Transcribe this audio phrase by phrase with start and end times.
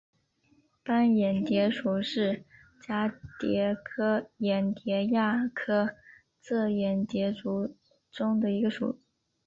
[0.83, 2.43] 斑眼蝶属是
[2.81, 5.91] 蛱蝶科眼蝶亚科
[6.41, 7.75] 帻眼蝶族
[8.11, 8.99] 中的一个属。